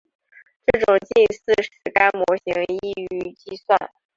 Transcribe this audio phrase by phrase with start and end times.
[0.65, 3.77] 这种近似使该模型易于计算。